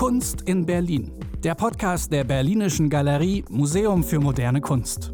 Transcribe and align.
Kunst 0.00 0.40
in 0.48 0.64
Berlin. 0.64 1.12
Der 1.44 1.54
Podcast 1.54 2.10
der 2.10 2.24
Berlinischen 2.24 2.88
Galerie 2.88 3.44
Museum 3.50 4.02
für 4.02 4.18
moderne 4.18 4.62
Kunst. 4.62 5.12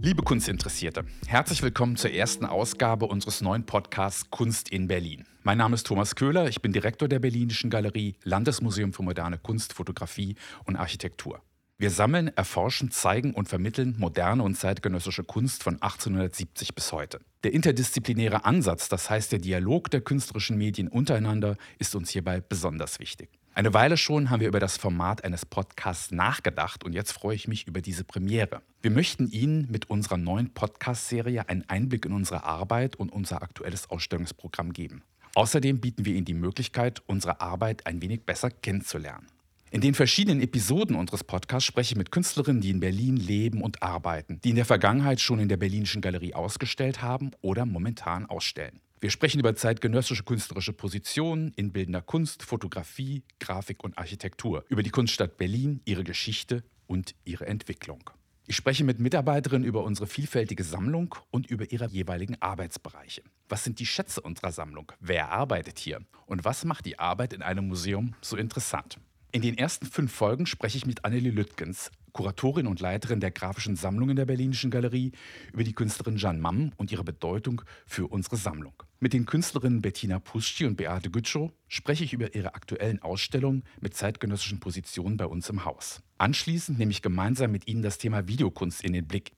Liebe 0.00 0.24
Kunstinteressierte, 0.24 1.04
herzlich 1.28 1.62
willkommen 1.62 1.94
zur 1.94 2.10
ersten 2.10 2.44
Ausgabe 2.44 3.06
unseres 3.06 3.40
neuen 3.40 3.64
Podcasts 3.64 4.28
Kunst 4.28 4.68
in 4.70 4.88
Berlin. 4.88 5.26
Mein 5.44 5.58
Name 5.58 5.76
ist 5.76 5.86
Thomas 5.86 6.16
Köhler, 6.16 6.48
ich 6.48 6.60
bin 6.60 6.72
Direktor 6.72 7.06
der 7.06 7.20
Berlinischen 7.20 7.70
Galerie, 7.70 8.16
Landesmuseum 8.24 8.92
für 8.92 9.04
moderne 9.04 9.38
Kunst, 9.38 9.74
Fotografie 9.74 10.34
und 10.64 10.74
Architektur. 10.74 11.40
Wir 11.78 11.90
sammeln, 11.90 12.28
erforschen, 12.28 12.90
zeigen 12.90 13.34
und 13.34 13.50
vermitteln 13.50 13.96
moderne 13.98 14.42
und 14.42 14.54
zeitgenössische 14.54 15.24
Kunst 15.24 15.62
von 15.62 15.74
1870 15.74 16.74
bis 16.74 16.90
heute. 16.90 17.20
Der 17.44 17.52
interdisziplinäre 17.52 18.46
Ansatz, 18.46 18.88
das 18.88 19.10
heißt 19.10 19.32
der 19.32 19.40
Dialog 19.40 19.90
der 19.90 20.00
künstlerischen 20.00 20.56
Medien 20.56 20.88
untereinander, 20.88 21.58
ist 21.78 21.94
uns 21.94 22.08
hierbei 22.08 22.40
besonders 22.40 22.98
wichtig. 22.98 23.28
Eine 23.52 23.74
Weile 23.74 23.98
schon 23.98 24.30
haben 24.30 24.40
wir 24.40 24.48
über 24.48 24.58
das 24.58 24.78
Format 24.78 25.22
eines 25.22 25.44
Podcasts 25.44 26.12
nachgedacht 26.12 26.82
und 26.82 26.94
jetzt 26.94 27.12
freue 27.12 27.36
ich 27.36 27.46
mich 27.46 27.66
über 27.66 27.82
diese 27.82 28.04
Premiere. 28.04 28.62
Wir 28.80 28.90
möchten 28.90 29.28
Ihnen 29.28 29.70
mit 29.70 29.90
unserer 29.90 30.16
neuen 30.16 30.54
Podcast-Serie 30.54 31.46
einen 31.46 31.68
Einblick 31.68 32.06
in 32.06 32.12
unsere 32.14 32.44
Arbeit 32.44 32.96
und 32.96 33.12
unser 33.12 33.42
aktuelles 33.42 33.90
Ausstellungsprogramm 33.90 34.72
geben. 34.72 35.02
Außerdem 35.34 35.78
bieten 35.78 36.06
wir 36.06 36.14
Ihnen 36.14 36.24
die 36.24 36.32
Möglichkeit, 36.32 37.02
unsere 37.04 37.42
Arbeit 37.42 37.86
ein 37.86 38.00
wenig 38.00 38.24
besser 38.24 38.50
kennenzulernen. 38.50 39.26
In 39.72 39.80
den 39.80 39.94
verschiedenen 39.94 40.40
Episoden 40.40 40.94
unseres 40.94 41.24
Podcasts 41.24 41.66
spreche 41.66 41.94
ich 41.94 41.98
mit 41.98 42.12
Künstlerinnen, 42.12 42.62
die 42.62 42.70
in 42.70 42.78
Berlin 42.78 43.16
leben 43.16 43.62
und 43.62 43.82
arbeiten, 43.82 44.40
die 44.42 44.50
in 44.50 44.56
der 44.56 44.64
Vergangenheit 44.64 45.20
schon 45.20 45.40
in 45.40 45.48
der 45.48 45.56
Berlinischen 45.56 46.00
Galerie 46.00 46.34
ausgestellt 46.34 47.02
haben 47.02 47.32
oder 47.40 47.66
momentan 47.66 48.26
ausstellen. 48.26 48.80
Wir 49.00 49.10
sprechen 49.10 49.40
über 49.40 49.56
zeitgenössische 49.56 50.22
künstlerische 50.22 50.72
Positionen 50.72 51.52
in 51.56 51.72
bildender 51.72 52.00
Kunst, 52.00 52.44
Fotografie, 52.44 53.24
Grafik 53.40 53.82
und 53.82 53.98
Architektur, 53.98 54.64
über 54.68 54.84
die 54.84 54.90
Kunststadt 54.90 55.36
Berlin, 55.36 55.80
ihre 55.84 56.04
Geschichte 56.04 56.62
und 56.86 57.16
ihre 57.24 57.46
Entwicklung. 57.46 58.08
Ich 58.46 58.54
spreche 58.54 58.84
mit 58.84 59.00
Mitarbeiterinnen 59.00 59.66
über 59.66 59.82
unsere 59.82 60.06
vielfältige 60.06 60.62
Sammlung 60.62 61.16
und 61.32 61.50
über 61.50 61.72
ihre 61.72 61.88
jeweiligen 61.88 62.40
Arbeitsbereiche. 62.40 63.22
Was 63.48 63.64
sind 63.64 63.80
die 63.80 63.86
Schätze 63.86 64.20
unserer 64.20 64.52
Sammlung? 64.52 64.92
Wer 65.00 65.32
arbeitet 65.32 65.80
hier? 65.80 66.02
Und 66.26 66.44
was 66.44 66.64
macht 66.64 66.86
die 66.86 67.00
Arbeit 67.00 67.32
in 67.32 67.42
einem 67.42 67.66
Museum 67.66 68.14
so 68.20 68.36
interessant? 68.36 68.98
In 69.36 69.42
den 69.42 69.58
ersten 69.58 69.84
fünf 69.84 70.14
Folgen 70.14 70.46
spreche 70.46 70.78
ich 70.78 70.86
mit 70.86 71.04
Annelie 71.04 71.30
Lüttgens, 71.30 71.90
Kuratorin 72.12 72.66
und 72.66 72.80
Leiterin 72.80 73.20
der 73.20 73.30
grafischen 73.30 73.76
Sammlungen 73.76 74.16
der 74.16 74.24
Berlinischen 74.24 74.70
Galerie, 74.70 75.12
über 75.52 75.62
die 75.62 75.74
Künstlerin 75.74 76.16
Jeanne 76.16 76.38
Mamm 76.38 76.72
und 76.78 76.90
ihre 76.90 77.04
Bedeutung 77.04 77.60
für 77.86 78.06
unsere 78.06 78.38
Sammlung. 78.38 78.72
Mit 78.98 79.12
den 79.12 79.26
Künstlerinnen 79.26 79.82
Bettina 79.82 80.20
Puschi 80.20 80.64
und 80.64 80.78
Beate 80.78 81.10
Gütschow 81.10 81.52
spreche 81.68 82.02
ich 82.02 82.14
über 82.14 82.34
ihre 82.34 82.54
aktuellen 82.54 83.02
Ausstellungen 83.02 83.64
mit 83.78 83.94
zeitgenössischen 83.94 84.58
Positionen 84.58 85.18
bei 85.18 85.26
uns 85.26 85.50
im 85.50 85.66
Haus. 85.66 86.00
Anschließend 86.16 86.78
nehme 86.78 86.92
ich 86.92 87.02
gemeinsam 87.02 87.52
mit 87.52 87.68
ihnen 87.68 87.82
das 87.82 87.98
Thema 87.98 88.26
Videokunst 88.26 88.82
in 88.82 88.94
den 88.94 89.06
Blick. 89.06 89.32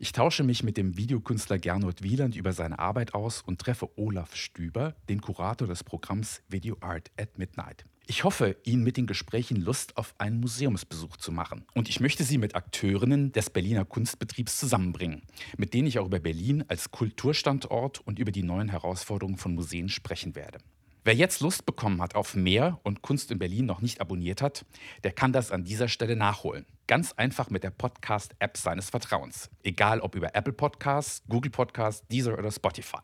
Ich 0.00 0.10
tausche 0.10 0.42
mich 0.42 0.64
mit 0.64 0.76
dem 0.76 0.96
Videokünstler 0.96 1.60
Gernot 1.60 2.02
Wieland 2.02 2.34
über 2.34 2.52
seine 2.52 2.80
Arbeit 2.80 3.14
aus 3.14 3.42
und 3.42 3.60
treffe 3.60 3.96
Olaf 3.96 4.34
Stüber, 4.34 4.96
den 5.08 5.20
Kurator 5.20 5.68
des 5.68 5.84
Programms 5.84 6.42
Video 6.48 6.76
Art 6.80 7.12
at 7.16 7.38
Midnight. 7.38 7.84
Ich 8.08 8.22
hoffe, 8.22 8.56
Ihnen 8.62 8.84
mit 8.84 8.96
den 8.96 9.08
Gesprächen 9.08 9.56
Lust 9.56 9.96
auf 9.96 10.14
einen 10.18 10.38
Museumsbesuch 10.38 11.16
zu 11.16 11.32
machen. 11.32 11.64
Und 11.74 11.88
ich 11.88 11.98
möchte 11.98 12.22
Sie 12.22 12.38
mit 12.38 12.54
Akteurinnen 12.54 13.32
des 13.32 13.50
Berliner 13.50 13.84
Kunstbetriebs 13.84 14.60
zusammenbringen, 14.60 15.22
mit 15.56 15.74
denen 15.74 15.88
ich 15.88 15.98
auch 15.98 16.06
über 16.06 16.20
Berlin 16.20 16.64
als 16.68 16.92
Kulturstandort 16.92 18.06
und 18.06 18.20
über 18.20 18.30
die 18.30 18.44
neuen 18.44 18.68
Herausforderungen 18.68 19.38
von 19.38 19.56
Museen 19.56 19.88
sprechen 19.88 20.36
werde. 20.36 20.58
Wer 21.06 21.14
jetzt 21.14 21.40
Lust 21.40 21.64
bekommen 21.66 22.02
hat 22.02 22.16
auf 22.16 22.34
mehr 22.34 22.80
und 22.82 23.00
Kunst 23.00 23.30
in 23.30 23.38
Berlin 23.38 23.64
noch 23.64 23.80
nicht 23.80 24.00
abonniert 24.00 24.42
hat, 24.42 24.66
der 25.04 25.12
kann 25.12 25.32
das 25.32 25.52
an 25.52 25.62
dieser 25.62 25.86
Stelle 25.86 26.16
nachholen. 26.16 26.66
Ganz 26.88 27.12
einfach 27.12 27.48
mit 27.48 27.62
der 27.62 27.70
Podcast-App 27.70 28.56
seines 28.56 28.90
Vertrauens. 28.90 29.48
Egal 29.62 30.00
ob 30.00 30.16
über 30.16 30.34
Apple 30.34 30.52
Podcasts, 30.52 31.22
Google 31.28 31.52
Podcasts, 31.52 32.04
Deezer 32.08 32.36
oder 32.36 32.50
Spotify. 32.50 32.98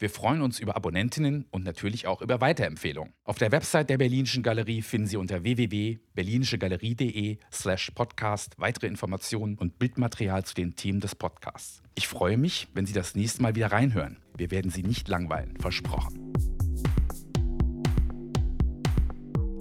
Wir 0.00 0.10
freuen 0.10 0.42
uns 0.42 0.58
über 0.58 0.74
Abonnentinnen 0.74 1.46
und 1.52 1.64
natürlich 1.64 2.08
auch 2.08 2.20
über 2.20 2.40
Weiterempfehlungen. 2.40 3.12
Auf 3.22 3.38
der 3.38 3.52
Website 3.52 3.90
der 3.90 3.98
Berlinischen 3.98 4.42
Galerie 4.42 4.82
finden 4.82 5.06
Sie 5.06 5.16
unter 5.16 5.44
www.berlinischegalerie.de 5.44 7.38
slash 7.52 7.92
podcast 7.92 8.58
weitere 8.58 8.88
Informationen 8.88 9.56
und 9.56 9.78
Bildmaterial 9.78 10.44
zu 10.44 10.56
den 10.56 10.74
Themen 10.74 10.98
des 10.98 11.14
Podcasts. 11.14 11.80
Ich 11.94 12.08
freue 12.08 12.38
mich, 12.38 12.66
wenn 12.74 12.86
Sie 12.86 12.92
das 12.92 13.14
nächste 13.14 13.40
Mal 13.40 13.54
wieder 13.54 13.70
reinhören. 13.70 14.18
Wir 14.36 14.50
werden 14.50 14.72
Sie 14.72 14.82
nicht 14.82 15.06
langweilen, 15.06 15.56
versprochen. 15.60 16.25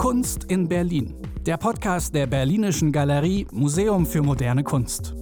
Kunst 0.06 0.44
in 0.52 0.68
Berlin. 0.68 1.16
Der 1.48 1.58
Podcast 1.58 2.14
der 2.14 2.28
Berlinischen 2.28 2.92
Galerie 2.92 3.48
Museum 3.52 4.06
für 4.06 4.22
moderne 4.22 4.64
Kunst. 4.64 5.16